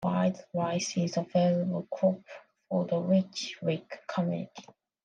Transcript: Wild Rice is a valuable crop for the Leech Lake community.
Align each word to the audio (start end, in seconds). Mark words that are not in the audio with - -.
Wild 0.03 0.43
Rice 0.51 0.97
is 0.97 1.17
a 1.17 1.21
valuable 1.21 1.83
crop 1.91 2.21
for 2.67 2.87
the 2.87 2.95
Leech 2.97 3.55
Lake 3.61 3.99
community. 4.07 4.65